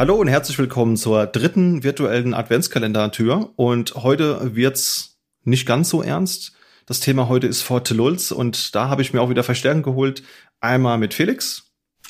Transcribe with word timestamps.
Hallo 0.00 0.14
und 0.14 0.28
herzlich 0.28 0.58
willkommen 0.58 0.96
zur 0.96 1.26
dritten 1.26 1.82
virtuellen 1.82 2.32
Adventskalender-Tür. 2.32 3.52
Und 3.56 3.96
heute 3.96 4.56
wird's 4.56 5.18
nicht 5.44 5.66
ganz 5.66 5.90
so 5.90 6.02
ernst. 6.02 6.54
Das 6.86 7.00
Thema 7.00 7.28
heute 7.28 7.46
ist 7.46 7.60
Fort 7.60 7.90
Lulz 7.90 8.30
und 8.30 8.74
da 8.74 8.88
habe 8.88 9.02
ich 9.02 9.12
mir 9.12 9.20
auch 9.20 9.28
wieder 9.28 9.42
Verstärkung 9.42 9.82
geholt. 9.82 10.22
Einmal 10.58 10.96
mit 10.96 11.12
Felix. 11.12 11.64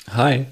Hi. 0.09 0.45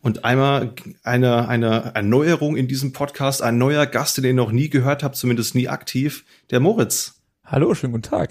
Und 0.00 0.24
einmal 0.24 0.72
eine, 1.02 1.48
eine 1.48 1.90
Erneuerung 1.96 2.56
in 2.56 2.68
diesem 2.68 2.92
Podcast, 2.92 3.42
ein 3.42 3.58
neuer 3.58 3.86
Gast, 3.86 4.18
den 4.18 4.24
ihr 4.24 4.34
noch 4.34 4.52
nie 4.52 4.70
gehört 4.70 5.02
habt, 5.02 5.16
zumindest 5.16 5.56
nie 5.56 5.66
aktiv, 5.66 6.24
der 6.50 6.60
Moritz. 6.60 7.20
Hallo, 7.44 7.74
schönen 7.74 7.94
guten 7.94 8.08
Tag. 8.08 8.30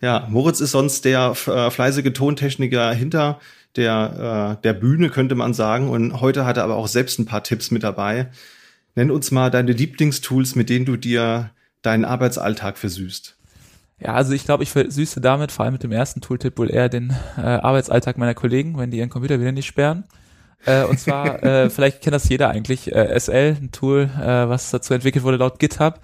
Ja, 0.00 0.28
Moritz 0.30 0.60
ist 0.60 0.70
sonst 0.70 1.04
der 1.04 1.34
äh, 1.46 1.70
fleißige 1.72 2.12
Tontechniker 2.12 2.92
hinter 2.92 3.40
der, 3.76 4.56
äh, 4.58 4.62
der 4.62 4.72
Bühne, 4.72 5.10
könnte 5.10 5.34
man 5.34 5.54
sagen. 5.54 5.88
Und 5.88 6.20
heute 6.20 6.44
hat 6.44 6.56
er 6.56 6.64
aber 6.64 6.76
auch 6.76 6.88
selbst 6.88 7.18
ein 7.18 7.26
paar 7.26 7.42
Tipps 7.42 7.70
mit 7.70 7.82
dabei. 7.82 8.28
Nenn 8.94 9.10
uns 9.10 9.30
mal 9.30 9.50
deine 9.50 9.72
Lieblingstools, 9.72 10.54
mit 10.56 10.68
denen 10.68 10.84
du 10.84 10.96
dir 10.96 11.50
deinen 11.82 12.04
Arbeitsalltag 12.04 12.78
versüßt. 12.78 13.36
Ja, 14.00 14.14
also 14.14 14.32
ich 14.32 14.44
glaube, 14.44 14.62
ich 14.62 14.70
versüße 14.70 15.20
damit, 15.20 15.52
vor 15.52 15.64
allem 15.64 15.74
mit 15.74 15.82
dem 15.82 15.92
ersten 15.92 16.20
Tooltip, 16.20 16.58
wohl 16.58 16.70
eher 16.70 16.88
den 16.88 17.14
äh, 17.36 17.42
Arbeitsalltag 17.42 18.16
meiner 18.18 18.34
Kollegen, 18.34 18.78
wenn 18.78 18.90
die 18.90 18.98
ihren 18.98 19.10
Computer 19.10 19.38
wieder 19.40 19.52
nicht 19.52 19.66
sperren. 19.66 20.04
Äh, 20.64 20.84
und 20.84 20.98
zwar, 20.98 21.42
äh, 21.44 21.70
vielleicht 21.70 22.00
kennt 22.00 22.14
das 22.14 22.28
jeder 22.28 22.48
eigentlich, 22.48 22.92
äh, 22.92 23.18
SL, 23.18 23.56
ein 23.60 23.72
Tool, 23.72 24.10
äh, 24.18 24.48
was 24.48 24.70
dazu 24.70 24.94
entwickelt 24.94 25.24
wurde 25.24 25.36
laut 25.36 25.58
GitHub 25.58 26.00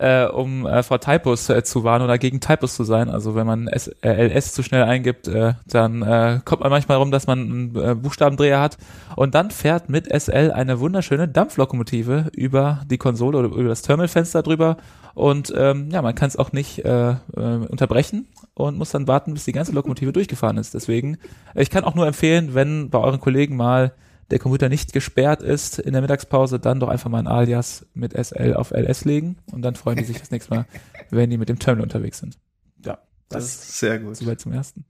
äh, 0.00 0.24
um 0.24 0.66
äh, 0.66 0.82
vor 0.82 0.98
Typos 0.98 1.50
äh, 1.50 1.62
zu 1.62 1.84
warnen 1.84 2.04
oder 2.04 2.16
gegen 2.16 2.40
Typos 2.40 2.74
zu 2.74 2.84
sein. 2.84 3.10
Also 3.10 3.34
wenn 3.34 3.46
man 3.46 3.68
S 3.68 3.88
äh, 4.02 4.28
LS 4.28 4.54
zu 4.54 4.62
schnell 4.62 4.84
eingibt, 4.84 5.28
äh, 5.28 5.54
dann 5.66 6.02
äh, 6.02 6.40
kommt 6.44 6.62
man 6.62 6.70
manchmal 6.70 6.96
rum, 6.96 7.10
dass 7.10 7.26
man 7.26 7.38
einen 7.40 7.76
äh, 7.76 7.94
Buchstabendreher 7.94 8.60
hat. 8.60 8.78
Und 9.16 9.34
dann 9.34 9.50
fährt 9.50 9.90
mit 9.90 10.08
SL 10.10 10.52
eine 10.52 10.80
wunderschöne 10.80 11.28
Dampflokomotive 11.28 12.30
über 12.34 12.80
die 12.86 12.96
Konsole 12.96 13.38
oder 13.38 13.48
über 13.48 13.68
das 13.68 13.82
Terminalfenster 13.82 14.42
drüber. 14.42 14.78
Und 15.14 15.52
ähm, 15.54 15.90
ja, 15.90 16.00
man 16.00 16.14
kann 16.14 16.28
es 16.28 16.36
auch 16.36 16.52
nicht 16.52 16.82
äh, 16.84 17.10
äh, 17.10 17.16
unterbrechen 17.36 18.26
und 18.54 18.78
muss 18.78 18.90
dann 18.90 19.06
warten, 19.06 19.34
bis 19.34 19.44
die 19.44 19.52
ganze 19.52 19.72
Lokomotive 19.72 20.12
durchgefahren 20.12 20.56
ist. 20.56 20.72
Deswegen, 20.72 21.18
ich 21.54 21.68
kann 21.68 21.84
auch 21.84 21.94
nur 21.94 22.06
empfehlen, 22.06 22.54
wenn 22.54 22.88
bei 22.88 22.98
euren 22.98 23.20
Kollegen 23.20 23.56
mal 23.56 23.92
der 24.30 24.38
Computer 24.38 24.68
nicht 24.68 24.92
gesperrt 24.92 25.42
ist 25.42 25.78
in 25.78 25.92
der 25.92 26.02
Mittagspause, 26.02 26.60
dann 26.60 26.80
doch 26.80 26.88
einfach 26.88 27.10
mal 27.10 27.18
ein 27.18 27.26
Alias 27.26 27.86
mit 27.94 28.12
SL 28.12 28.54
auf 28.54 28.70
LS 28.70 29.04
legen 29.04 29.36
und 29.52 29.62
dann 29.62 29.74
freuen 29.74 29.98
die 29.98 30.04
sich 30.04 30.18
das 30.18 30.30
nächste 30.30 30.54
Mal, 30.54 30.66
wenn 31.10 31.30
die 31.30 31.38
mit 31.38 31.48
dem 31.48 31.58
Terminal 31.58 31.84
unterwegs 31.84 32.18
sind. 32.18 32.38
Ja, 32.84 32.98
das, 33.28 33.44
das 33.44 33.44
ist 33.44 33.78
sehr 33.78 33.98
gut. 33.98 34.16
Soweit 34.16 34.40
zum 34.40 34.52
ersten. 34.52 34.84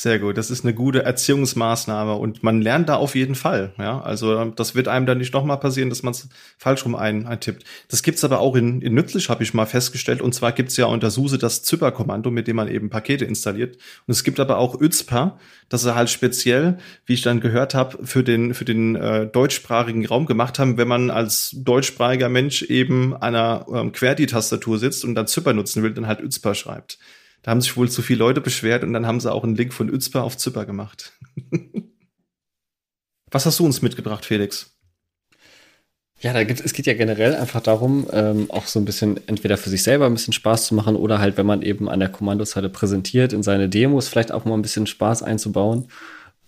Sehr 0.00 0.20
gut, 0.20 0.38
das 0.38 0.48
ist 0.48 0.64
eine 0.64 0.74
gute 0.74 1.02
Erziehungsmaßnahme 1.02 2.14
und 2.14 2.44
man 2.44 2.62
lernt 2.62 2.88
da 2.88 2.94
auf 2.94 3.16
jeden 3.16 3.34
Fall. 3.34 3.72
Ja, 3.78 4.00
also 4.00 4.44
das 4.44 4.76
wird 4.76 4.86
einem 4.86 5.06
dann 5.06 5.18
nicht 5.18 5.34
nochmal 5.34 5.58
passieren, 5.58 5.88
dass 5.88 6.04
man 6.04 6.12
es 6.12 6.28
falsch 6.56 6.84
rum 6.84 6.94
ein, 6.94 7.26
eintippt. 7.26 7.64
Das 7.88 8.04
gibt's 8.04 8.22
aber 8.22 8.38
auch 8.38 8.54
in, 8.54 8.80
in 8.80 8.94
nützlich, 8.94 9.28
habe 9.28 9.42
ich 9.42 9.54
mal 9.54 9.66
festgestellt. 9.66 10.22
Und 10.22 10.36
zwar 10.36 10.52
gibt's 10.52 10.76
ja 10.76 10.86
unter 10.86 11.10
SUSE 11.10 11.36
das 11.36 11.64
Zypper-Kommando, 11.64 12.30
mit 12.30 12.46
dem 12.46 12.54
man 12.54 12.68
eben 12.68 12.90
Pakete 12.90 13.24
installiert. 13.24 13.74
Und 14.06 14.12
es 14.12 14.22
gibt 14.22 14.38
aber 14.38 14.58
auch 14.58 14.80
Özpa, 14.80 15.36
das 15.68 15.82
sie 15.82 15.96
halt 15.96 16.10
speziell, 16.10 16.78
wie 17.06 17.14
ich 17.14 17.22
dann 17.22 17.40
gehört 17.40 17.74
habe, 17.74 18.06
für 18.06 18.22
den 18.22 18.54
für 18.54 18.64
den 18.64 18.94
äh, 18.94 19.26
deutschsprachigen 19.26 20.06
Raum 20.06 20.26
gemacht 20.26 20.60
haben, 20.60 20.76
wenn 20.76 20.86
man 20.86 21.10
als 21.10 21.56
deutschsprachiger 21.56 22.28
Mensch 22.28 22.62
eben 22.62 23.16
einer 23.16 23.66
ähm, 23.74 23.90
QWERTY-Tastatur 23.90 24.78
sitzt 24.78 25.04
und 25.04 25.16
dann 25.16 25.26
Zypper 25.26 25.54
nutzen 25.54 25.82
will, 25.82 25.92
dann 25.92 26.06
halt 26.06 26.20
Özpa 26.20 26.54
schreibt. 26.54 26.98
Da 27.42 27.50
haben 27.50 27.60
sich 27.60 27.76
wohl 27.76 27.90
zu 27.90 28.02
viele 28.02 28.18
Leute 28.18 28.40
beschwert 28.40 28.82
und 28.82 28.92
dann 28.92 29.06
haben 29.06 29.20
sie 29.20 29.32
auch 29.32 29.44
einen 29.44 29.56
Link 29.56 29.72
von 29.72 29.88
Özper 29.88 30.24
auf 30.24 30.36
Zypper 30.36 30.66
gemacht. 30.66 31.12
Was 33.30 33.46
hast 33.46 33.58
du 33.58 33.64
uns 33.64 33.82
mitgebracht, 33.82 34.24
Felix? 34.24 34.74
Ja, 36.20 36.32
da 36.32 36.42
gibt, 36.42 36.60
es 36.60 36.72
geht 36.72 36.86
ja 36.86 36.94
generell 36.94 37.36
einfach 37.36 37.60
darum, 37.60 38.08
ähm, 38.12 38.50
auch 38.50 38.66
so 38.66 38.80
ein 38.80 38.84
bisschen 38.84 39.20
entweder 39.28 39.56
für 39.56 39.70
sich 39.70 39.84
selber 39.84 40.06
ein 40.06 40.14
bisschen 40.14 40.32
Spaß 40.32 40.66
zu 40.66 40.74
machen 40.74 40.96
oder 40.96 41.20
halt, 41.20 41.36
wenn 41.36 41.46
man 41.46 41.62
eben 41.62 41.88
an 41.88 42.00
der 42.00 42.08
Kommandozeile 42.08 42.68
präsentiert, 42.68 43.32
in 43.32 43.44
seine 43.44 43.68
Demos 43.68 44.08
vielleicht 44.08 44.32
auch 44.32 44.44
mal 44.44 44.54
ein 44.54 44.62
bisschen 44.62 44.88
Spaß 44.88 45.22
einzubauen. 45.22 45.88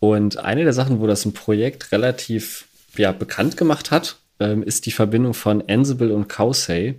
Und 0.00 0.38
eine 0.38 0.64
der 0.64 0.72
Sachen, 0.72 1.00
wo 1.00 1.06
das 1.06 1.24
ein 1.24 1.34
Projekt 1.34 1.92
relativ 1.92 2.66
ja, 2.96 3.12
bekannt 3.12 3.56
gemacht 3.56 3.92
hat, 3.92 4.16
ähm, 4.40 4.64
ist 4.64 4.86
die 4.86 4.90
Verbindung 4.92 5.34
von 5.34 5.62
Ansible 5.68 6.12
und 6.14 6.28
Cowsay. 6.28 6.96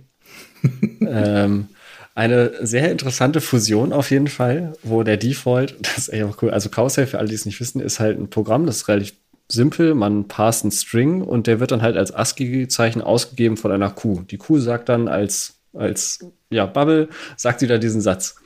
ähm, 1.00 1.68
eine 2.14 2.66
sehr 2.66 2.90
interessante 2.90 3.40
Fusion 3.40 3.92
auf 3.92 4.10
jeden 4.10 4.28
Fall, 4.28 4.74
wo 4.82 5.02
der 5.02 5.16
Default, 5.16 5.76
das 5.80 5.98
ist 5.98 6.08
echt 6.12 6.24
auch 6.24 6.42
cool, 6.42 6.50
also 6.50 6.68
Cowsafe, 6.68 7.06
für 7.06 7.18
alle, 7.18 7.28
die 7.28 7.34
es 7.34 7.46
nicht 7.46 7.60
wissen, 7.60 7.80
ist 7.80 8.00
halt 8.00 8.18
ein 8.18 8.30
Programm, 8.30 8.66
das 8.66 8.78
ist 8.78 8.88
relativ 8.88 9.14
simpel. 9.48 9.94
Man 9.94 10.28
passt 10.28 10.64
einen 10.64 10.72
String 10.72 11.22
und 11.22 11.46
der 11.46 11.60
wird 11.60 11.70
dann 11.70 11.82
halt 11.82 11.96
als 11.96 12.12
ASCII-Zeichen 12.12 13.02
ausgegeben 13.02 13.56
von 13.56 13.70
einer 13.70 13.90
Kuh. 13.90 14.22
Die 14.22 14.38
Kuh 14.38 14.58
sagt 14.58 14.88
dann 14.88 15.08
als, 15.08 15.54
als 15.74 16.24
ja, 16.50 16.66
Bubble, 16.66 17.08
sagt 17.36 17.60
sie 17.60 17.66
da 17.66 17.78
diesen 17.78 18.00
Satz. 18.00 18.36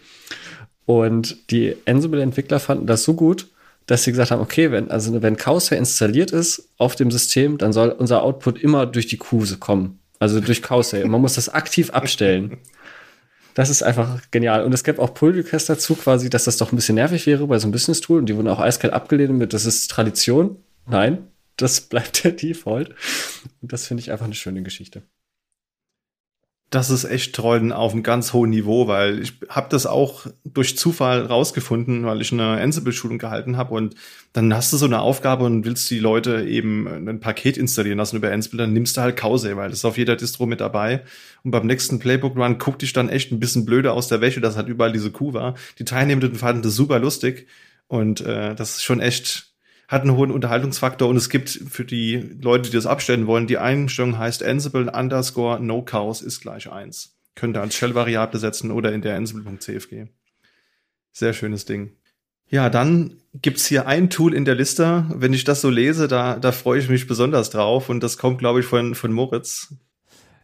Und 0.84 1.50
die 1.50 1.76
Ansible-Entwickler 1.86 2.60
fanden 2.60 2.86
das 2.86 3.04
so 3.04 3.14
gut, 3.14 3.48
dass 3.86 4.02
sie 4.02 4.10
gesagt 4.10 4.32
haben, 4.32 4.42
okay, 4.42 4.72
wenn, 4.72 4.90
also 4.90 5.22
wenn 5.22 5.36
Cowsafe 5.36 5.76
installiert 5.76 6.32
ist 6.32 6.70
auf 6.76 6.96
dem 6.96 7.10
System, 7.10 7.58
dann 7.58 7.72
soll 7.72 7.90
unser 7.90 8.22
Output 8.22 8.60
immer 8.60 8.86
durch 8.86 9.06
die 9.06 9.16
Kuh 9.16 9.44
kommen. 9.60 10.00
Also 10.18 10.40
durch 10.40 10.62
Cowsafe. 10.62 11.06
Man 11.06 11.20
muss 11.20 11.34
das 11.34 11.48
aktiv 11.48 11.90
abstellen. 11.90 12.58
Das 13.56 13.70
ist 13.70 13.82
einfach 13.82 14.20
genial. 14.30 14.64
Und 14.64 14.74
es 14.74 14.84
gab 14.84 14.98
auch 14.98 15.14
Pull-Requests 15.14 15.68
dazu, 15.68 15.94
quasi, 15.96 16.28
dass 16.28 16.44
das 16.44 16.58
doch 16.58 16.72
ein 16.72 16.76
bisschen 16.76 16.96
nervig 16.96 17.26
wäre 17.26 17.46
bei 17.46 17.58
so 17.58 17.64
einem 17.64 17.72
Business-Tool. 17.72 18.18
Und 18.18 18.26
die 18.26 18.36
wurden 18.36 18.48
auch 18.48 18.60
eiskalt 18.60 18.92
abgelehnt 18.92 19.32
mit, 19.32 19.54
das 19.54 19.64
ist 19.64 19.90
Tradition. 19.90 20.56
Nein, 20.86 21.28
das 21.56 21.80
bleibt 21.88 22.22
der 22.22 22.32
Default. 22.32 22.90
Und 23.62 23.72
das 23.72 23.86
finde 23.86 24.02
ich 24.02 24.12
einfach 24.12 24.26
eine 24.26 24.34
schöne 24.34 24.62
Geschichte 24.62 25.04
das 26.70 26.90
ist 26.90 27.04
echt 27.04 27.34
Trollen 27.34 27.70
auf 27.70 27.92
einem 27.92 28.02
ganz 28.02 28.32
hohen 28.32 28.50
Niveau, 28.50 28.88
weil 28.88 29.22
ich 29.22 29.34
habe 29.48 29.68
das 29.70 29.86
auch 29.86 30.26
durch 30.44 30.76
Zufall 30.76 31.24
rausgefunden, 31.24 32.04
weil 32.04 32.20
ich 32.20 32.32
eine 32.32 32.60
Ansible-Schulung 32.60 33.18
gehalten 33.18 33.56
habe 33.56 33.74
und 33.74 33.94
dann 34.32 34.52
hast 34.52 34.72
du 34.72 34.76
so 34.76 34.86
eine 34.86 35.00
Aufgabe 35.00 35.44
und 35.44 35.64
willst 35.64 35.88
die 35.90 36.00
Leute 36.00 36.44
eben 36.44 37.08
ein 37.08 37.20
Paket 37.20 37.56
installieren 37.56 37.98
lassen 37.98 38.16
über 38.16 38.32
Ansible, 38.32 38.58
dann 38.58 38.72
nimmst 38.72 38.96
du 38.96 39.00
halt 39.00 39.16
Kause, 39.16 39.56
weil 39.56 39.70
das 39.70 39.78
ist 39.78 39.84
auf 39.84 39.96
jeder 39.96 40.16
Distro 40.16 40.46
mit 40.46 40.60
dabei 40.60 41.04
und 41.44 41.52
beim 41.52 41.66
nächsten 41.66 42.00
Playbook-Run 42.00 42.58
guckte 42.58 42.84
ich 42.84 42.92
dann 42.92 43.08
echt 43.08 43.30
ein 43.30 43.38
bisschen 43.38 43.64
blöder 43.64 43.92
aus 43.92 44.08
der 44.08 44.20
Wäsche, 44.20 44.40
dass 44.40 44.56
halt 44.56 44.68
überall 44.68 44.92
diese 44.92 45.12
Kuh 45.12 45.32
war. 45.32 45.54
Die 45.78 45.84
Teilnehmenden 45.84 46.34
fanden 46.34 46.62
das 46.62 46.74
super 46.74 46.98
lustig 46.98 47.46
und 47.86 48.20
äh, 48.22 48.56
das 48.56 48.76
ist 48.76 48.82
schon 48.82 48.98
echt 48.98 49.55
hat 49.88 50.02
einen 50.02 50.16
hohen 50.16 50.30
Unterhaltungsfaktor 50.30 51.08
und 51.08 51.16
es 51.16 51.30
gibt 51.30 51.48
für 51.48 51.84
die 51.84 52.16
Leute, 52.40 52.70
die 52.70 52.76
das 52.76 52.86
abstellen 52.86 53.26
wollen, 53.26 53.46
die 53.46 53.58
Einstellung 53.58 54.18
heißt 54.18 54.42
Ansible 54.42 54.90
underscore 54.90 55.60
no 55.60 55.82
cows 55.82 56.22
ist 56.22 56.40
gleich 56.40 56.70
eins. 56.70 57.16
Könnt 57.34 57.56
ihr 57.56 57.60
als 57.60 57.74
Shell-Variable 57.74 58.40
setzen 58.40 58.70
oder 58.70 58.92
in 58.92 59.02
der 59.02 59.16
Ansible.cfg. 59.16 60.08
Sehr 61.12 61.32
schönes 61.32 61.66
Ding. 61.66 61.92
Ja, 62.48 62.70
dann 62.70 63.16
gibt's 63.34 63.66
hier 63.66 63.86
ein 63.86 64.08
Tool 64.08 64.32
in 64.32 64.44
der 64.44 64.54
Liste. 64.54 65.04
Wenn 65.14 65.32
ich 65.32 65.44
das 65.44 65.60
so 65.60 65.68
lese, 65.68 66.08
da, 66.08 66.38
da 66.38 66.52
freue 66.52 66.78
ich 66.78 66.88
mich 66.88 67.06
besonders 67.06 67.50
drauf 67.50 67.88
und 67.88 68.02
das 68.02 68.18
kommt, 68.18 68.38
glaube 68.38 68.60
ich, 68.60 68.66
von, 68.66 68.94
von 68.94 69.12
Moritz. 69.12 69.74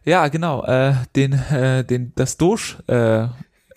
Ja, 0.03 0.27
genau. 0.27 0.65
Äh, 0.65 0.95
den, 1.15 1.33
äh, 1.33 1.85
den, 1.85 2.11
das 2.15 2.37
Doge 2.37 2.83
äh, 2.87 3.27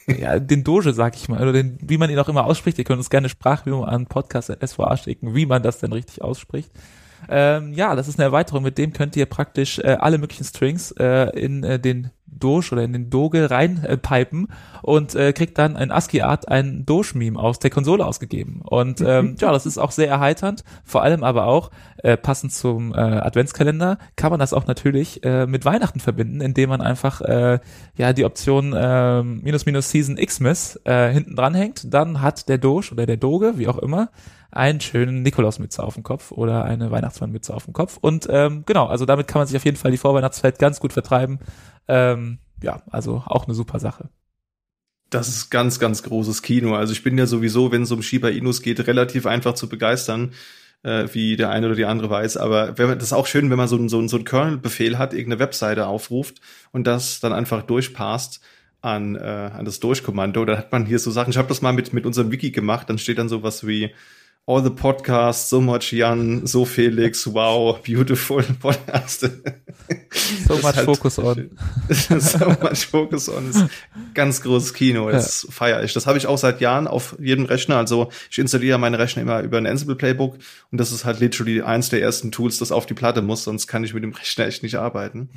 ja, 0.07 0.39
den 0.39 0.65
Doge, 0.65 0.93
sag 0.93 1.17
ich 1.17 1.29
mal, 1.29 1.41
oder 1.43 1.53
den, 1.53 1.79
wie 1.81 1.99
man 1.99 2.11
ihn 2.11 2.19
auch 2.19 2.29
immer 2.29 2.45
ausspricht. 2.45 2.79
Ihr 2.79 2.85
könnt 2.85 2.99
uns 2.99 3.11
gerne 3.11 3.29
Sprachübungen 3.29 3.89
an 3.89 4.07
podcast.sva 4.07 4.97
schicken, 4.97 5.35
wie 5.35 5.47
man 5.47 5.63
das 5.63 5.79
denn 5.79 5.93
richtig 5.93 6.23
ausspricht. 6.23 6.71
Ähm, 7.29 7.73
ja, 7.73 7.95
das 7.97 8.09
ist 8.09 8.19
eine 8.19 8.27
Erweiterung, 8.27 8.63
mit 8.63 8.79
dem 8.79 8.93
könnt 8.93 9.17
ihr 9.17 9.27
praktisch 9.27 9.79
äh, 9.79 9.97
alle 9.99 10.19
möglichen 10.19 10.45
Strings 10.45 10.93
äh, 10.93 11.31
in 11.39 11.65
äh, 11.65 11.81
den 11.81 12.11
Doge 12.39 12.69
oder 12.73 12.83
in 12.83 12.93
den 12.93 13.11
Doge 13.11 13.51
reinpipen 13.51 14.49
äh, 14.49 14.87
und 14.87 15.15
äh, 15.15 15.33
kriegt 15.33 15.59
dann 15.59 15.77
in 15.77 15.91
ASCII-Art 15.91 16.49
ein 16.49 16.85
Doge-Meme 16.87 17.39
aus 17.39 17.59
der 17.59 17.71
Konsole 17.71 18.05
ausgegeben. 18.05 18.61
Und 18.65 19.01
ähm, 19.01 19.37
ja, 19.41 19.53
das 19.53 19.67
ist 19.67 19.79
auch 19.79 19.91
sehr 19.91 20.09
erheiternd, 20.09 20.65
vor 20.85 21.03
allem 21.03 21.25
aber 21.25 21.47
auch 21.47 21.71
äh, 21.99 22.17
passend 22.17 22.53
zum 22.53 22.93
äh, 22.93 22.99
Adventskalender 22.99 23.99
kann 24.17 24.31
man 24.31 24.41
das 24.41 24.53
auch 24.53 24.67
natürlich 24.67 25.25
äh, 25.25 25.47
mit 25.47 25.65
Weihnachten 25.65 26.01
verbinden, 26.01 26.41
indem 26.41 26.69
man 26.69 26.81
einfach 26.81 27.21
äh, 27.21 27.59
ja 27.97 28.13
die 28.13 28.25
Option 28.25 28.73
äh, 28.73 29.23
minus 29.23 29.67
minus 29.67 29.91
Season 29.91 30.17
Xmas 30.17 30.81
äh, 30.85 31.11
hinten 31.11 31.37
dran 31.37 31.55
hängt. 31.55 31.93
Dann 31.93 32.21
hat 32.23 32.49
der 32.49 32.59
Doge 32.59 32.93
oder 32.93 33.07
der 33.07 33.17
Doge, 33.17 33.55
wie 33.57 33.69
auch 33.69 33.79
immer, 33.79 34.11
einen 34.51 34.81
schönen 34.81 35.23
Nikolausmütze 35.23 35.83
auf 35.83 35.95
dem 35.95 36.03
Kopf 36.03 36.33
oder 36.33 36.65
eine 36.65 36.91
Weihnachtsmannmütze 36.91 37.55
auf 37.55 37.65
dem 37.65 37.75
Kopf. 37.75 37.99
Und 38.01 38.27
ähm, 38.31 38.65
genau, 38.67 38.87
also 38.87 39.05
damit 39.05 39.29
kann 39.29 39.41
man 39.41 39.47
sich 39.47 39.57
auf 39.57 39.65
jeden 39.65 39.77
Fall 39.77 39.91
die 39.91 39.99
Vorweihnachtszeit 39.99 40.59
ganz 40.59 40.81
gut 40.81 40.93
vertreiben. 40.93 41.39
Ähm, 41.89 42.39
ja, 42.63 42.83
also 42.91 43.23
auch 43.27 43.47
eine 43.47 43.55
super 43.55 43.79
Sache. 43.79 44.09
Das 45.11 45.29
ist 45.29 45.51
ganz, 45.51 45.79
ganz 45.79 46.03
großes 46.03 46.43
Kino. 46.43 46.75
Also 46.75 46.93
ich 46.93 47.03
bin 47.03 47.17
ja 47.17 47.27
sowieso, 47.27 47.71
wenn 47.71 47.83
es 47.83 47.93
um 47.93 48.03
Shiba 48.03 48.29
Inus 48.29 48.63
geht, 48.63 48.87
relativ 48.87 49.27
einfach 49.27 49.55
zu 49.55 49.69
begeistern, 49.69 50.33
äh, 50.83 51.07
wie 51.13 51.37
der 51.37 51.51
eine 51.51 51.67
oder 51.67 51.77
die 51.77 51.85
andere 51.85 52.11
weiß. 52.11 52.37
Aber 52.39 52.77
wenn 52.77 52.89
man, 52.89 52.99
das 52.99 53.09
ist 53.09 53.13
auch 53.13 53.27
schön, 53.27 53.51
wenn 53.51 53.57
man 53.57 53.69
so, 53.69 53.77
ein 53.77 53.89
so, 53.89 54.07
so 54.09 54.17
ein 54.17 54.25
Kernel-Befehl 54.25 54.99
hat, 54.99 55.13
irgendeine 55.13 55.41
Webseite 55.41 55.87
aufruft 55.87 56.41
und 56.73 56.87
das 56.87 57.21
dann 57.21 57.33
einfach 57.33 57.63
durchpasst 57.63 58.41
an, 58.81 59.15
äh, 59.17 59.21
an 59.21 59.65
das 59.65 59.81
Durchkommando. 59.81 60.45
Da 60.45 60.59
hat 60.59 60.73
man 60.73 60.87
hier 60.87 60.99
so 60.99 61.11
Sachen. 61.11 61.31
Ich 61.31 61.39
habe 61.39 61.49
das 61.49 61.63
mal 61.63 61.73
mit, 61.73 61.93
mit 61.93 62.05
unserem 62.05 62.33
Wiki 62.33 62.51
gemacht. 62.51 62.91
Dann 62.91 62.99
steht 62.99 63.19
dann 63.19 63.29
sowas 63.29 63.67
wie 63.67 63.93
all 64.49 64.63
the 64.63 64.71
podcasts, 64.71 65.49
so 65.49 65.61
much 65.61 65.93
Jan, 65.93 66.47
so 66.47 66.65
Felix, 66.65 67.27
wow, 67.27 67.81
beautiful 67.83 68.43
Podcast. 68.61 69.29
So 70.47 70.55
much 70.63 70.77
halt, 70.77 70.87
focus 70.87 71.19
on. 71.19 71.51
so 71.89 72.47
much 72.63 72.87
focus 72.87 73.29
on 73.29 73.51
ist 73.51 73.65
ganz 74.15 74.41
großes 74.43 74.73
Kino, 74.73 75.11
das 75.11 75.43
ja. 75.43 75.51
feiere 75.51 75.83
ich. 75.83 75.93
Das 75.93 76.07
habe 76.07 76.17
ich 76.17 76.29
auch 76.29 76.39
seit 76.39 76.61
Jahren 76.61 76.87
auf 76.87 77.17
jedem 77.21 77.45
Rechner, 77.47 77.77
also 77.77 78.11
ich 78.31 78.39
installiere 78.39 78.79
meine 78.79 79.01
Rechner 79.01 79.23
immer 79.23 79.41
über 79.41 79.59
ein 79.59 79.67
Ansible 79.67 79.97
Playbook 79.97 80.39
und 80.71 80.79
das 80.79 80.93
ist 80.93 81.05
halt 81.05 81.19
literally 81.19 81.63
eins 81.63 81.89
der 81.89 82.01
ersten 82.01 82.31
Tools, 82.31 82.59
das 82.59 82.71
auf 82.71 82.87
die 82.87 82.95
Platte 82.95 83.23
muss, 83.23 83.43
sonst 83.43 83.67
kann 83.67 83.83
ich 83.83 83.95
mit 83.95 84.05
dem 84.05 84.13
Rechner 84.13 84.47
echt 84.47 84.63
nicht 84.63 84.77
arbeiten. 84.77 85.29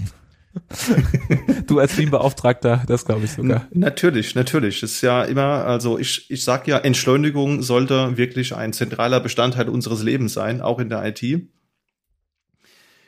Du 1.67 1.79
als 1.79 1.95
Teambeauftragter, 1.95 2.83
das 2.87 3.05
glaube 3.05 3.25
ich 3.25 3.31
sogar. 3.31 3.67
Natürlich, 3.71 4.35
natürlich. 4.35 4.81
Das 4.81 4.91
ist 4.91 5.01
ja 5.01 5.23
immer, 5.23 5.65
also 5.65 5.97
ich, 5.99 6.29
ich 6.29 6.43
sag 6.43 6.67
ja, 6.67 6.77
Entschleunigung 6.77 7.61
sollte 7.61 8.17
wirklich 8.17 8.55
ein 8.55 8.73
zentraler 8.73 9.19
Bestandteil 9.19 9.69
unseres 9.69 10.03
Lebens 10.03 10.33
sein, 10.33 10.61
auch 10.61 10.79
in 10.79 10.89
der 10.89 11.05
IT. 11.05 11.23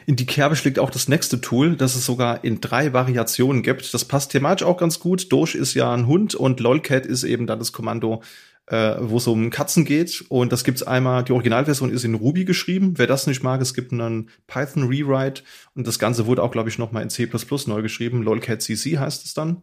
In 0.06 0.15
die 0.15 0.25
Kerbe 0.25 0.56
schlägt 0.56 0.80
auch 0.80 0.89
das 0.89 1.07
nächste 1.07 1.42
Tool, 1.42 1.75
das 1.75 1.95
es 1.95 2.06
sogar 2.06 2.44
in 2.44 2.59
drei 2.59 2.92
Variationen 2.92 3.62
gibt. 3.62 3.94
Das 3.94 4.06
passt 4.06 4.31
thematisch 4.31 4.65
auch 4.65 4.77
ganz 4.77 5.00
gut. 5.00 5.31
Doge 5.31 5.57
ist 5.57 5.74
ja 5.74 5.94
ein 5.94 6.07
Hund 6.07 6.33
und 6.33 6.59
Lolcat 6.59 7.06
ist 7.06 7.24
eben 7.24 7.45
dann 7.45 7.59
das 7.59 7.71
Kommando, 7.71 8.24
äh, 8.72 8.96
wo 9.02 9.18
es 9.18 9.28
um 9.28 9.50
Katzen 9.50 9.84
geht. 9.84 10.24
Und 10.30 10.54
das 10.54 10.64
gibt's 10.64 10.82
einmal, 10.82 11.26
die 11.26 11.34
Originalversion 11.34 11.92
ist 11.92 12.06
in 12.06 12.16
Ruby 12.16 12.46
geschrieben. 12.46 12.94
Wer 12.96 13.06
das 13.06 13.28
nicht 13.28 13.44
mag, 13.44 13.60
es 13.60 13.74
gibt 13.74 13.92
einen 13.92 14.30
Python 14.48 14.88
Rewrite 14.88 15.44
und 15.76 15.86
das 15.86 16.00
Ganze 16.00 16.26
wurde 16.26 16.42
auch, 16.42 16.52
glaube 16.52 16.70
ich, 16.70 16.78
nochmal 16.78 17.04
in 17.04 17.10
C 17.10 17.30
neu 17.68 17.82
geschrieben. 17.82 18.24
Lolcat 18.24 18.62
CC 18.62 18.98
heißt 18.98 19.26
es 19.26 19.34
dann. 19.34 19.62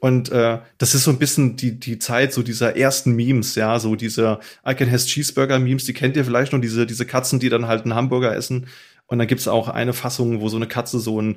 Und 0.00 0.32
äh, 0.32 0.58
das 0.78 0.94
ist 0.94 1.04
so 1.04 1.12
ein 1.12 1.18
bisschen 1.18 1.56
die, 1.56 1.78
die 1.78 1.98
Zeit 1.98 2.32
so 2.32 2.42
dieser 2.42 2.76
ersten 2.76 3.12
Memes, 3.12 3.54
ja, 3.54 3.78
so 3.78 3.94
diese 3.94 4.40
I 4.66 4.74
can 4.74 4.90
has 4.90 5.06
Cheeseburger 5.06 5.58
Memes, 5.58 5.84
die 5.84 5.92
kennt 5.92 6.16
ihr 6.16 6.24
vielleicht 6.24 6.52
noch, 6.52 6.60
diese, 6.60 6.86
diese 6.86 7.06
Katzen, 7.06 7.38
die 7.38 7.50
dann 7.50 7.68
halt 7.68 7.82
einen 7.82 7.94
Hamburger 7.94 8.34
essen. 8.34 8.66
Und 9.06 9.18
dann 9.18 9.28
gibt's 9.28 9.46
auch 9.46 9.68
eine 9.68 9.92
Fassung, 9.92 10.40
wo 10.40 10.48
so 10.48 10.56
eine 10.56 10.66
Katze 10.66 10.98
so 10.98 11.20
ein 11.20 11.36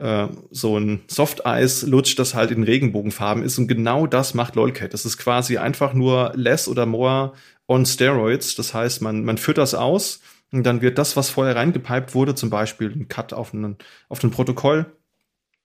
äh, 0.00 0.28
so 0.50 0.78
ein 0.78 1.02
Softeis 1.06 1.82
lutscht, 1.82 2.18
das 2.18 2.34
halt 2.34 2.50
in 2.50 2.64
Regenbogenfarben 2.64 3.42
ist. 3.42 3.58
Und 3.58 3.68
genau 3.68 4.06
das 4.06 4.34
macht 4.34 4.56
LOLCAT. 4.56 4.92
Das 4.94 5.04
ist 5.04 5.18
quasi 5.18 5.58
einfach 5.58 5.92
nur 5.92 6.32
less 6.34 6.68
oder 6.68 6.86
more 6.86 7.34
on 7.68 7.84
steroids. 7.84 8.54
Das 8.56 8.72
heißt, 8.74 9.02
man, 9.02 9.24
man 9.24 9.38
führt 9.38 9.58
das 9.58 9.74
aus 9.74 10.20
und 10.52 10.64
dann 10.64 10.80
wird 10.80 10.98
das, 10.98 11.16
was 11.16 11.30
vorher 11.30 11.54
reingepiped 11.54 12.14
wurde, 12.14 12.34
zum 12.34 12.50
Beispiel 12.50 12.90
ein 12.90 13.08
Cut 13.08 13.32
auf 13.32 13.52
ein, 13.52 13.76
auf 14.08 14.24
ein 14.24 14.30
Protokoll, 14.30 14.86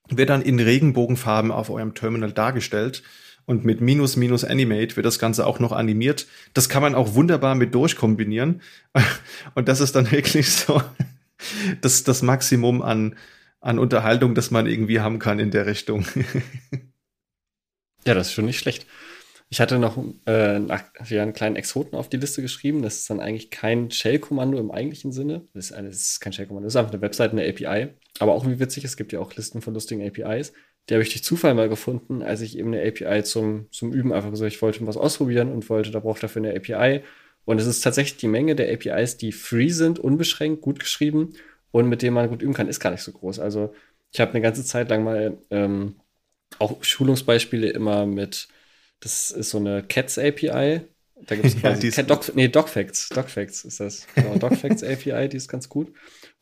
wird 0.08 0.28
dann 0.28 0.42
in 0.42 0.60
Regenbogenfarben 0.60 1.50
auf 1.50 1.70
eurem 1.70 1.94
Terminal 1.94 2.32
dargestellt. 2.32 3.02
Und 3.46 3.64
mit 3.64 3.80
minus 3.80 4.16
minus 4.16 4.44
Animate 4.44 4.96
wird 4.96 5.06
das 5.06 5.20
Ganze 5.20 5.46
auch 5.46 5.60
noch 5.60 5.72
animiert. 5.72 6.26
Das 6.52 6.68
kann 6.68 6.82
man 6.82 6.94
auch 6.94 7.14
wunderbar 7.14 7.54
mit 7.54 7.74
durchkombinieren. 7.74 8.60
Und 9.54 9.68
das 9.68 9.80
ist 9.80 9.94
dann 9.96 10.10
wirklich 10.10 10.50
so 10.50 10.82
das, 11.80 12.04
das 12.04 12.22
Maximum 12.22 12.82
an, 12.82 13.14
an 13.66 13.80
Unterhaltung, 13.80 14.34
das 14.34 14.52
man 14.52 14.66
irgendwie 14.66 15.00
haben 15.00 15.18
kann 15.18 15.40
in 15.40 15.50
der 15.50 15.66
Richtung. 15.66 16.06
ja, 18.06 18.14
das 18.14 18.28
ist 18.28 18.32
schon 18.32 18.44
nicht 18.44 18.60
schlecht. 18.60 18.86
Ich 19.48 19.60
hatte 19.60 19.78
noch 19.78 19.98
äh, 20.24 20.60
einen 20.60 21.32
kleinen 21.32 21.56
Exoten 21.56 21.96
auf 21.96 22.08
die 22.08 22.16
Liste 22.16 22.42
geschrieben. 22.42 22.82
Das 22.82 22.96
ist 22.96 23.10
dann 23.10 23.20
eigentlich 23.20 23.50
kein 23.50 23.90
Shell-Kommando 23.90 24.58
im 24.58 24.70
eigentlichen 24.70 25.10
Sinne. 25.12 25.48
Das 25.52 25.66
ist, 25.66 25.72
eine, 25.72 25.88
das 25.88 26.00
ist 26.00 26.20
kein 26.20 26.32
Shell-Kommando, 26.32 26.66
das 26.66 26.74
ist 26.74 26.76
einfach 26.76 26.92
eine 26.92 27.02
Webseite, 27.02 27.32
eine 27.32 27.48
API. 27.48 27.88
Aber 28.20 28.34
auch 28.34 28.46
wie 28.46 28.60
witzig, 28.60 28.84
es 28.84 28.96
gibt 28.96 29.12
ja 29.12 29.18
auch 29.18 29.34
Listen 29.34 29.60
von 29.60 29.74
lustigen 29.74 30.06
APIs. 30.06 30.52
Die 30.88 30.94
habe 30.94 31.02
ich 31.02 31.10
durch 31.10 31.24
Zufall 31.24 31.54
mal 31.54 31.68
gefunden, 31.68 32.22
als 32.22 32.42
ich 32.42 32.56
eben 32.56 32.72
eine 32.72 32.86
API 32.86 33.24
zum, 33.24 33.66
zum 33.72 33.92
Üben 33.92 34.12
einfach 34.12 34.30
gesagt 34.30 34.52
ich 34.52 34.62
wollte 34.62 34.86
was 34.86 34.96
ausprobieren 34.96 35.50
und 35.50 35.68
wollte, 35.68 35.90
da 35.90 35.98
braucht 35.98 36.22
dafür 36.22 36.42
eine 36.42 36.54
API. 36.54 37.02
Und 37.44 37.60
es 37.60 37.66
ist 37.66 37.80
tatsächlich 37.80 38.18
die 38.18 38.28
Menge 38.28 38.54
der 38.54 38.72
APIs, 38.72 39.16
die 39.16 39.32
free 39.32 39.70
sind, 39.70 39.98
unbeschränkt, 39.98 40.62
gut 40.62 40.78
geschrieben 40.78 41.34
und 41.76 41.90
mit 41.90 42.00
dem 42.00 42.14
man 42.14 42.30
gut 42.30 42.40
üben 42.40 42.54
kann, 42.54 42.68
ist 42.68 42.80
gar 42.80 42.90
nicht 42.90 43.02
so 43.02 43.12
groß. 43.12 43.38
Also 43.38 43.74
ich 44.10 44.20
habe 44.20 44.30
eine 44.30 44.40
ganze 44.40 44.64
Zeit 44.64 44.88
lang 44.88 45.04
mal 45.04 45.36
ähm, 45.50 45.96
auch 46.58 46.82
Schulungsbeispiele 46.82 47.68
immer 47.68 48.06
mit, 48.06 48.48
das 49.00 49.30
ist 49.30 49.50
so 49.50 49.58
eine 49.58 49.82
Cats 49.82 50.18
API. 50.18 50.80
Da 51.26 51.34
gibt 51.34 51.44
es 51.44 51.56
quasi 51.60 51.88
ja, 51.88 52.02
Doc, 52.02 52.34
nee, 52.34 52.48
DocFacts. 52.48 53.10
DocFacts 53.10 53.66
ist 53.66 53.80
das. 53.80 54.06
Genau, 54.14 54.36
DocFacts 54.38 54.82
API, 54.82 55.28
die 55.28 55.36
ist 55.36 55.48
ganz 55.48 55.68
gut. 55.68 55.92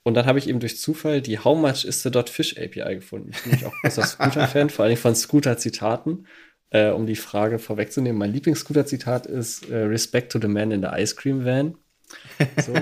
Und 0.04 0.14
dann 0.14 0.26
habe 0.26 0.38
ich 0.38 0.48
eben 0.48 0.60
durch 0.60 0.78
Zufall 0.78 1.20
die 1.20 1.40
How 1.40 1.58
much 1.58 1.84
is 1.84 2.04
the 2.04 2.12
dot 2.12 2.30
fish 2.30 2.56
API 2.56 2.94
gefunden. 2.94 3.30
Ich 3.32 3.42
bin 3.42 3.50
nämlich 3.52 3.66
auch 3.66 3.74
großer 3.82 4.04
Scooter-Fan, 4.04 4.70
vor 4.70 4.84
allem 4.84 4.96
von 4.96 5.16
Scooter-Zitaten. 5.16 6.28
Äh, 6.70 6.90
um 6.90 7.06
die 7.06 7.16
Frage 7.16 7.58
vorwegzunehmen, 7.58 8.18
mein 8.18 8.32
Lieblings-Scooter-Zitat 8.32 9.26
ist 9.26 9.68
äh, 9.68 9.78
Respect 9.78 10.30
to 10.30 10.38
the 10.40 10.46
man 10.48 10.70
in 10.70 10.82
the 10.82 10.88
ice 10.92 11.16
cream 11.16 11.44
van. 11.44 11.76
So. 12.64 12.74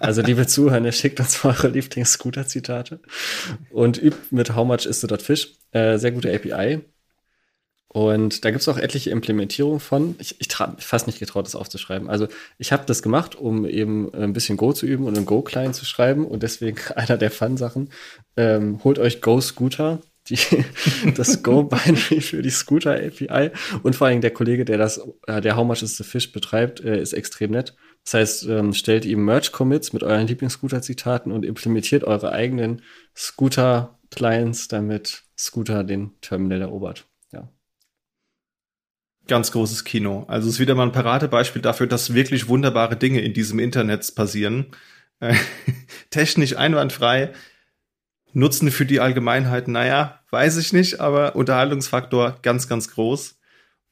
Also, 0.00 0.22
liebe 0.22 0.46
Zuhörer, 0.46 0.92
schickt 0.92 1.20
uns 1.20 1.44
eure 1.44 1.68
Lieblings-Scooter-Zitate 1.68 3.00
und 3.70 4.02
übt 4.02 4.18
mit 4.30 4.54
How 4.54 4.66
much 4.66 4.86
is 4.86 5.00
the 5.00 5.06
dot 5.06 5.22
fish. 5.22 5.52
Äh, 5.72 5.98
sehr 5.98 6.12
gute 6.12 6.32
API. 6.34 6.80
Und 7.94 8.44
da 8.44 8.50
gibt 8.50 8.60
es 8.60 8.68
auch 8.68 8.76
etliche 8.76 9.10
Implementierungen 9.10 9.78
von. 9.78 10.16
Ich, 10.18 10.34
ich 10.40 10.48
fast 10.78 11.06
nicht 11.06 11.20
getraut, 11.20 11.46
das 11.46 11.54
aufzuschreiben. 11.54 12.10
Also 12.10 12.26
ich 12.58 12.72
habe 12.72 12.82
das 12.86 13.02
gemacht, 13.02 13.36
um 13.36 13.64
eben 13.66 14.12
ein 14.12 14.32
bisschen 14.32 14.56
Go 14.56 14.72
zu 14.72 14.84
üben 14.84 15.04
und 15.04 15.16
einen 15.16 15.26
Go-Client 15.26 15.76
zu 15.76 15.84
schreiben. 15.84 16.26
Und 16.26 16.42
deswegen 16.42 16.76
einer 16.96 17.16
der 17.16 17.30
Fun-Sachen. 17.30 17.90
Ähm, 18.36 18.82
holt 18.82 18.98
euch 18.98 19.20
Go 19.20 19.40
Scooter, 19.40 20.00
die, 20.28 20.38
das 21.14 21.44
Go-Binary 21.44 22.20
für 22.20 22.42
die 22.42 22.50
Scooter 22.50 22.94
API. 22.94 23.52
Und 23.84 23.94
vor 23.94 24.08
allem 24.08 24.20
der 24.20 24.32
Kollege, 24.32 24.64
der 24.64 24.78
das, 24.78 25.00
äh, 25.28 25.40
der 25.40 25.56
How 25.56 25.64
much 25.64 25.82
is 25.82 25.96
the 25.96 26.02
fish 26.02 26.32
betreibt, 26.32 26.80
äh, 26.80 27.00
ist 27.00 27.12
extrem 27.12 27.52
nett. 27.52 27.76
Das 28.04 28.14
heißt, 28.14 28.46
ähm, 28.48 28.74
stellt 28.74 29.06
eben 29.06 29.24
Merge-Commits 29.24 29.94
mit 29.94 30.02
euren 30.02 30.26
Lieblings-Scooter-Zitaten 30.26 31.32
und 31.32 31.44
implementiert 31.44 32.04
eure 32.04 32.32
eigenen 32.32 32.82
Scooter-Clients, 33.16 34.68
damit 34.68 35.24
Scooter 35.38 35.84
den 35.84 36.12
Terminal 36.20 36.60
erobert. 36.60 37.06
Ja. 37.32 37.48
Ganz 39.26 39.52
großes 39.52 39.84
Kino. 39.84 40.24
Also 40.28 40.48
es 40.48 40.54
ist 40.54 40.60
wieder 40.60 40.74
mal 40.74 40.84
ein 40.84 40.92
Paradebeispiel 40.92 41.62
dafür, 41.62 41.86
dass 41.86 42.12
wirklich 42.12 42.48
wunderbare 42.48 42.96
Dinge 42.96 43.22
in 43.22 43.32
diesem 43.32 43.58
Internet 43.58 44.14
passieren. 44.14 44.66
Technisch 46.10 46.56
einwandfrei. 46.56 47.32
Nutzen 48.34 48.70
für 48.70 48.84
die 48.84 49.00
Allgemeinheit, 49.00 49.68
naja, 49.68 50.20
weiß 50.30 50.56
ich 50.58 50.72
nicht, 50.72 51.00
aber 51.00 51.36
Unterhaltungsfaktor 51.36 52.38
ganz, 52.42 52.68
ganz 52.68 52.90
groß. 52.90 53.38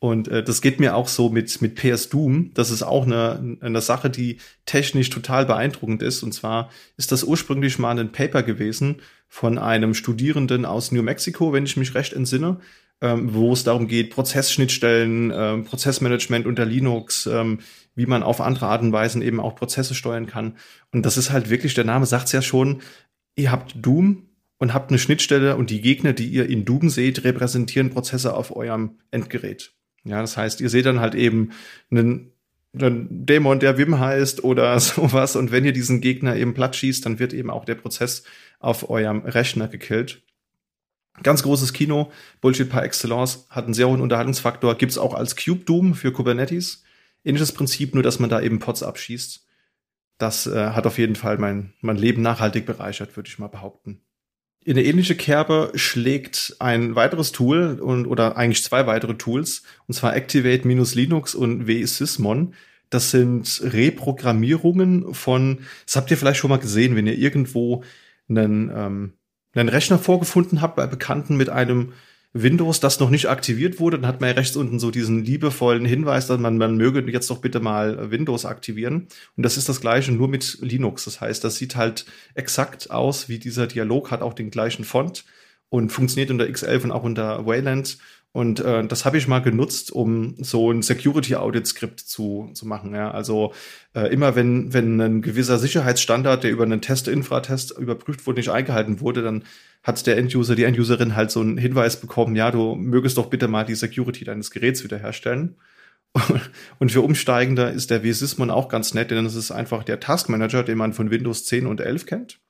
Und 0.02 0.26
äh, 0.26 0.42
das 0.42 0.62
geht 0.62 0.80
mir 0.80 0.96
auch 0.96 1.06
so 1.06 1.28
mit, 1.28 1.62
mit 1.62 1.76
PS 1.76 2.08
Doom. 2.08 2.50
Das 2.54 2.72
ist 2.72 2.82
auch 2.82 3.06
eine, 3.06 3.56
eine 3.60 3.80
Sache, 3.80 4.10
die 4.10 4.38
technisch 4.66 5.10
total 5.10 5.46
beeindruckend 5.46 6.02
ist. 6.02 6.24
Und 6.24 6.32
zwar 6.32 6.70
ist 6.96 7.12
das 7.12 7.22
ursprünglich 7.22 7.78
mal 7.78 7.96
ein 7.96 8.10
Paper 8.10 8.42
gewesen 8.42 8.96
von 9.28 9.58
einem 9.58 9.94
Studierenden 9.94 10.64
aus 10.64 10.90
New 10.90 11.04
Mexico, 11.04 11.52
wenn 11.52 11.66
ich 11.66 11.76
mich 11.76 11.94
recht 11.94 12.14
entsinne, 12.14 12.58
ähm, 13.00 13.32
wo 13.32 13.52
es 13.52 13.62
darum 13.62 13.86
geht, 13.86 14.10
Prozessschnittstellen, 14.10 15.32
ähm, 15.32 15.64
Prozessmanagement 15.66 16.46
unter 16.46 16.64
Linux, 16.64 17.26
ähm, 17.26 17.60
wie 17.94 18.06
man 18.06 18.24
auf 18.24 18.40
andere 18.40 18.66
Art 18.66 18.82
und 18.82 18.90
Weisen 18.90 19.22
eben 19.22 19.38
auch 19.38 19.54
Prozesse 19.54 19.94
steuern 19.94 20.26
kann. 20.26 20.56
Und 20.90 21.06
das 21.06 21.16
ist 21.16 21.30
halt 21.30 21.48
wirklich, 21.48 21.74
der 21.74 21.84
Name 21.84 22.06
sagt's 22.06 22.32
ja 22.32 22.42
schon, 22.42 22.82
ihr 23.36 23.52
habt 23.52 23.76
Doom 23.76 24.26
und 24.58 24.74
habt 24.74 24.90
eine 24.90 24.98
Schnittstelle 24.98 25.54
und 25.56 25.70
die 25.70 25.80
Gegner, 25.80 26.12
die 26.12 26.26
ihr 26.26 26.50
in 26.50 26.64
Doom 26.64 26.88
seht, 26.88 27.22
repräsentieren 27.22 27.90
Prozesse 27.90 28.34
auf 28.34 28.56
eurem 28.56 28.98
Endgerät. 29.12 29.72
Ja, 30.04 30.20
das 30.20 30.36
heißt, 30.36 30.60
ihr 30.60 30.68
seht 30.68 30.86
dann 30.86 31.00
halt 31.00 31.14
eben 31.14 31.50
einen, 31.90 32.32
einen 32.74 33.26
Dämon, 33.26 33.60
der 33.60 33.78
Wim 33.78 33.98
heißt 33.98 34.44
oder 34.44 34.78
sowas. 34.80 35.36
Und 35.36 35.52
wenn 35.52 35.64
ihr 35.64 35.72
diesen 35.72 36.00
Gegner 36.00 36.36
eben 36.36 36.54
platt 36.54 36.76
schießt, 36.76 37.04
dann 37.06 37.18
wird 37.18 37.32
eben 37.32 37.50
auch 37.50 37.64
der 37.64 37.76
Prozess 37.76 38.24
auf 38.58 38.90
eurem 38.90 39.20
Rechner 39.20 39.68
gekillt. 39.68 40.22
Ganz 41.22 41.42
großes 41.42 41.72
Kino, 41.72 42.10
Bullshit 42.40 42.70
par 42.70 42.84
excellence, 42.84 43.46
hat 43.50 43.66
einen 43.66 43.74
sehr 43.74 43.88
hohen 43.88 44.00
Unterhaltungsfaktor, 44.00 44.76
gibt's 44.76 44.96
auch 44.96 45.12
als 45.14 45.36
Cube 45.36 45.64
Doom 45.64 45.94
für 45.94 46.10
Kubernetes. 46.10 46.84
Ähnliches 47.24 47.52
Prinzip, 47.52 47.94
nur 47.94 48.02
dass 48.02 48.18
man 48.18 48.30
da 48.30 48.40
eben 48.40 48.58
Pots 48.58 48.82
abschießt. 48.82 49.46
Das 50.18 50.46
äh, 50.46 50.70
hat 50.70 50.86
auf 50.86 50.98
jeden 50.98 51.14
Fall 51.14 51.38
mein, 51.38 51.74
mein 51.80 51.96
Leben 51.96 52.22
nachhaltig 52.22 52.64
bereichert, 52.64 53.16
würde 53.16 53.28
ich 53.28 53.38
mal 53.38 53.48
behaupten. 53.48 54.00
In 54.64 54.76
eine 54.76 54.84
ähnliche 54.86 55.16
Kerbe 55.16 55.72
schlägt 55.74 56.56
ein 56.60 56.94
weiteres 56.94 57.32
Tool 57.32 57.80
und 57.80 58.06
oder 58.06 58.36
eigentlich 58.36 58.62
zwei 58.62 58.86
weitere 58.86 59.14
Tools, 59.14 59.64
und 59.88 59.94
zwar 59.94 60.14
Activate-Linux 60.14 61.34
und 61.34 61.66
WSysmon. 61.66 62.54
Das 62.88 63.10
sind 63.10 63.60
Reprogrammierungen 63.64 65.14
von, 65.14 65.60
das 65.86 65.96
habt 65.96 66.10
ihr 66.10 66.16
vielleicht 66.16 66.38
schon 66.38 66.50
mal 66.50 66.58
gesehen, 66.58 66.94
wenn 66.94 67.06
ihr 67.06 67.18
irgendwo 67.18 67.82
einen, 68.28 68.70
ähm, 68.74 69.12
einen 69.54 69.68
Rechner 69.68 69.98
vorgefunden 69.98 70.60
habt 70.60 70.76
bei 70.76 70.86
Bekannten 70.86 71.36
mit 71.36 71.48
einem 71.48 71.92
Windows, 72.34 72.80
das 72.80 72.98
noch 72.98 73.10
nicht 73.10 73.28
aktiviert 73.28 73.78
wurde, 73.78 73.98
dann 73.98 74.08
hat 74.08 74.20
man 74.20 74.30
ja 74.30 74.36
rechts 74.36 74.56
unten 74.56 74.78
so 74.78 74.90
diesen 74.90 75.22
liebevollen 75.22 75.84
Hinweis, 75.84 76.26
dass 76.26 76.40
man, 76.40 76.56
man 76.56 76.76
möge 76.76 77.00
jetzt 77.10 77.28
doch 77.28 77.38
bitte 77.38 77.60
mal 77.60 78.10
Windows 78.10 78.46
aktivieren. 78.46 79.08
Und 79.36 79.42
das 79.42 79.58
ist 79.58 79.68
das 79.68 79.82
gleiche 79.82 80.12
nur 80.12 80.28
mit 80.28 80.58
Linux. 80.62 81.04
Das 81.04 81.20
heißt, 81.20 81.44
das 81.44 81.56
sieht 81.56 81.76
halt 81.76 82.06
exakt 82.34 82.90
aus 82.90 83.28
wie 83.28 83.38
dieser 83.38 83.66
Dialog, 83.66 84.10
hat 84.10 84.22
auch 84.22 84.32
den 84.32 84.50
gleichen 84.50 84.84
Font 84.84 85.24
und 85.68 85.90
funktioniert 85.90 86.30
unter 86.30 86.44
X11 86.44 86.84
und 86.84 86.92
auch 86.92 87.02
unter 87.02 87.44
Wayland. 87.44 87.98
Und 88.32 88.60
äh, 88.60 88.86
das 88.86 89.04
habe 89.04 89.18
ich 89.18 89.28
mal 89.28 89.40
genutzt, 89.40 89.92
um 89.92 90.36
so 90.42 90.70
ein 90.72 90.80
Security-Audit-Skript 90.80 92.00
zu, 92.00 92.50
zu 92.54 92.66
machen. 92.66 92.94
Ja? 92.94 93.10
Also 93.10 93.52
äh, 93.94 94.10
immer 94.10 94.34
wenn, 94.34 94.72
wenn 94.72 94.98
ein 95.02 95.20
gewisser 95.20 95.58
Sicherheitsstandard, 95.58 96.44
der 96.44 96.50
über 96.50 96.64
einen 96.64 96.80
Test-Infra-Test 96.80 97.76
überprüft 97.78 98.26
wurde, 98.26 98.40
nicht 98.40 98.48
eingehalten 98.48 99.00
wurde, 99.00 99.20
dann 99.20 99.44
hat 99.82 100.06
der 100.06 100.16
End-User, 100.16 100.54
die 100.54 100.64
End-Userin 100.64 101.16
halt 101.16 101.30
so 101.30 101.40
einen 101.40 101.58
Hinweis 101.58 102.00
bekommen, 102.00 102.36
ja, 102.36 102.50
du 102.50 102.74
mögest 102.74 103.18
doch 103.18 103.26
bitte 103.26 103.48
mal 103.48 103.64
die 103.64 103.74
Security 103.74 104.24
deines 104.24 104.50
Geräts 104.50 104.84
wiederherstellen. 104.84 105.56
Und 106.78 106.92
für 106.92 107.00
Umsteigender 107.00 107.72
ist 107.72 107.90
der 107.90 108.02
vSysmon 108.02 108.50
auch 108.50 108.68
ganz 108.68 108.94
nett, 108.94 109.10
denn 109.10 109.24
es 109.24 109.34
ist 109.34 109.50
einfach 109.50 109.82
der 109.82 110.00
Task 110.00 110.28
Manager, 110.28 110.62
den 110.62 110.78
man 110.78 110.92
von 110.92 111.10
Windows 111.10 111.46
10 111.46 111.66
und 111.66 111.80
11 111.80 112.06
kennt 112.06 112.40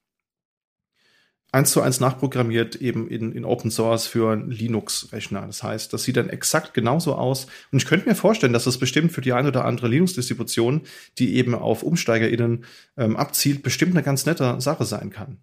eins 1.52 1.70
zu 1.70 1.82
eins 1.82 2.00
nachprogrammiert 2.00 2.76
eben 2.76 3.08
in, 3.08 3.32
in 3.32 3.44
Open 3.44 3.70
Source 3.70 4.06
für 4.06 4.34
Linux-Rechner. 4.34 5.46
Das 5.46 5.62
heißt, 5.62 5.92
das 5.92 6.02
sieht 6.02 6.16
dann 6.16 6.30
exakt 6.30 6.72
genauso 6.72 7.14
aus. 7.14 7.46
Und 7.70 7.78
ich 7.78 7.86
könnte 7.86 8.08
mir 8.08 8.14
vorstellen, 8.14 8.54
dass 8.54 8.64
das 8.64 8.78
bestimmt 8.78 9.12
für 9.12 9.20
die 9.20 9.34
ein 9.34 9.46
oder 9.46 9.66
andere 9.66 9.88
Linux-Distribution, 9.88 10.82
die 11.18 11.36
eben 11.36 11.54
auf 11.54 11.82
UmsteigerInnen 11.82 12.64
ähm, 12.96 13.16
abzielt, 13.16 13.62
bestimmt 13.62 13.92
eine 13.92 14.02
ganz 14.02 14.24
nette 14.24 14.60
Sache 14.60 14.86
sein 14.86 15.10
kann. 15.10 15.38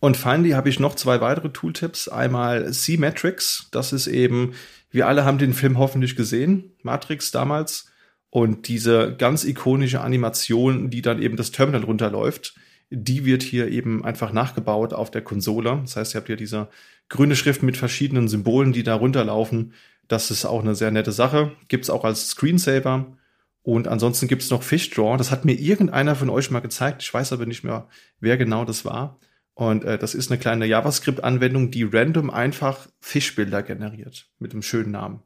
Und 0.00 0.16
finally 0.16 0.50
habe 0.50 0.68
ich 0.68 0.80
noch 0.80 0.94
zwei 0.94 1.20
weitere 1.20 1.50
Tooltips. 1.50 2.08
Einmal 2.08 2.72
C-Matrix. 2.72 3.68
Das 3.70 3.92
ist 3.92 4.06
eben, 4.06 4.54
wir 4.90 5.06
alle 5.06 5.24
haben 5.24 5.38
den 5.38 5.52
Film 5.52 5.78
hoffentlich 5.78 6.16
gesehen, 6.16 6.72
Matrix 6.82 7.30
damals. 7.30 7.86
Und 8.30 8.68
diese 8.68 9.14
ganz 9.16 9.44
ikonische 9.44 10.00
Animation, 10.00 10.90
die 10.90 11.02
dann 11.02 11.20
eben 11.20 11.36
das 11.36 11.50
Terminal 11.50 11.84
runterläuft 11.84 12.54
die 12.90 13.24
wird 13.24 13.42
hier 13.42 13.68
eben 13.68 14.04
einfach 14.04 14.32
nachgebaut 14.32 14.92
auf 14.92 15.10
der 15.10 15.22
Konsole. 15.22 15.78
Das 15.82 15.96
heißt, 15.96 16.14
ihr 16.14 16.18
habt 16.18 16.26
hier 16.26 16.36
diese 16.36 16.68
grüne 17.08 17.36
Schrift 17.36 17.62
mit 17.62 17.76
verschiedenen 17.76 18.28
Symbolen, 18.28 18.72
die 18.72 18.82
da 18.82 18.94
runterlaufen. 18.94 19.74
Das 20.08 20.30
ist 20.30 20.44
auch 20.44 20.60
eine 20.60 20.74
sehr 20.74 20.90
nette 20.90 21.12
Sache. 21.12 21.52
Gibt's 21.68 21.88
auch 21.88 22.04
als 22.04 22.30
Screensaver. 22.30 23.16
Und 23.62 23.86
ansonsten 23.86 24.26
gibt's 24.26 24.50
noch 24.50 24.64
Fishdraw. 24.64 25.16
Das 25.16 25.30
hat 25.30 25.44
mir 25.44 25.52
irgendeiner 25.52 26.16
von 26.16 26.30
euch 26.30 26.50
mal 26.50 26.60
gezeigt. 26.60 27.02
Ich 27.02 27.14
weiß 27.14 27.32
aber 27.32 27.46
nicht 27.46 27.62
mehr, 27.62 27.86
wer 28.18 28.36
genau 28.36 28.64
das 28.64 28.84
war. 28.84 29.18
Und 29.60 29.84
äh, 29.84 29.98
das 29.98 30.14
ist 30.14 30.30
eine 30.30 30.40
kleine 30.40 30.64
JavaScript-Anwendung, 30.64 31.70
die 31.70 31.82
random 31.82 32.30
einfach 32.30 32.88
Fischbilder 32.98 33.62
generiert 33.62 34.30
mit 34.38 34.52
einem 34.52 34.62
schönen 34.62 34.92
Namen. 34.92 35.22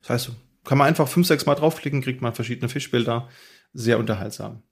Das 0.00 0.10
heißt, 0.10 0.30
kann 0.62 0.78
man 0.78 0.86
einfach 0.86 1.08
fünf, 1.08 1.26
sechs 1.26 1.46
Mal 1.46 1.56
draufklicken, 1.56 2.00
kriegt 2.00 2.22
man 2.22 2.32
verschiedene 2.32 2.68
Fischbilder. 2.68 3.28
Sehr 3.72 3.98
unterhaltsam. 3.98 4.62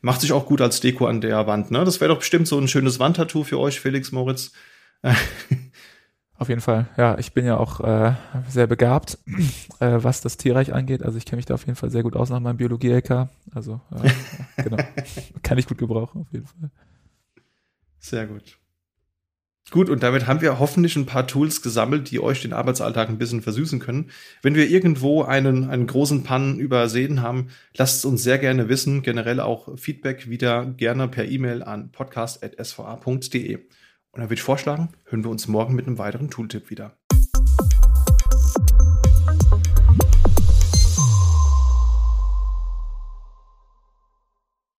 Macht 0.00 0.20
sich 0.20 0.32
auch 0.32 0.46
gut 0.46 0.60
als 0.60 0.80
Deko 0.80 1.06
an 1.06 1.20
der 1.20 1.46
Wand, 1.46 1.70
ne? 1.70 1.84
Das 1.84 2.00
wäre 2.00 2.08
doch 2.12 2.18
bestimmt 2.18 2.48
so 2.48 2.58
ein 2.58 2.66
schönes 2.66 2.98
Wandtattoo 2.98 3.44
für 3.44 3.60
euch, 3.60 3.78
Felix 3.78 4.10
Moritz. 4.10 4.50
Auf 6.38 6.48
jeden 6.48 6.60
Fall. 6.60 6.88
Ja, 6.96 7.16
ich 7.18 7.34
bin 7.34 7.46
ja 7.46 7.56
auch 7.56 7.78
äh, 7.78 8.14
sehr 8.48 8.66
begabt, 8.66 9.18
äh, 9.78 9.98
was 10.02 10.22
das 10.22 10.38
Tierreich 10.38 10.74
angeht. 10.74 11.04
Also 11.04 11.18
ich 11.18 11.24
kenne 11.24 11.36
mich 11.36 11.46
da 11.46 11.54
auf 11.54 11.66
jeden 11.66 11.76
Fall 11.76 11.92
sehr 11.92 12.02
gut 12.02 12.16
aus 12.16 12.30
nach 12.30 12.40
meinem 12.40 12.56
Biologie-LK. 12.56 13.28
Also 13.54 13.80
äh, 13.92 14.10
genau. 14.64 14.82
Kann 15.44 15.58
ich 15.58 15.68
gut 15.68 15.78
gebrauchen, 15.78 16.22
auf 16.22 16.32
jeden 16.32 16.46
Fall. 16.46 16.72
Sehr 18.02 18.26
gut. 18.26 18.58
Gut, 19.70 19.88
und 19.88 20.02
damit 20.02 20.26
haben 20.26 20.42
wir 20.42 20.58
hoffentlich 20.58 20.96
ein 20.96 21.06
paar 21.06 21.26
Tools 21.26 21.62
gesammelt, 21.62 22.10
die 22.10 22.20
euch 22.20 22.42
den 22.42 22.52
Arbeitsalltag 22.52 23.08
ein 23.08 23.16
bisschen 23.16 23.40
versüßen 23.40 23.78
können. 23.78 24.10
Wenn 24.42 24.54
wir 24.54 24.68
irgendwo 24.68 25.22
einen, 25.22 25.70
einen 25.70 25.86
großen 25.86 26.24
Pannen 26.24 26.58
übersehen 26.58 27.22
haben, 27.22 27.48
lasst 27.74 27.98
es 27.98 28.04
uns 28.04 28.22
sehr 28.22 28.38
gerne 28.38 28.68
wissen. 28.68 29.02
Generell 29.02 29.40
auch 29.40 29.78
Feedback 29.78 30.28
wieder 30.28 30.66
gerne 30.66 31.08
per 31.08 31.24
E-Mail 31.24 31.62
an 31.62 31.90
podcast.sva.de. 31.90 33.54
Und 33.54 33.64
dann 34.12 34.24
würde 34.24 34.34
ich 34.34 34.42
vorschlagen, 34.42 34.90
hören 35.06 35.24
wir 35.24 35.30
uns 35.30 35.48
morgen 35.48 35.74
mit 35.74 35.86
einem 35.86 35.96
weiteren 35.96 36.28
Tooltip 36.28 36.68
wieder. 36.68 36.98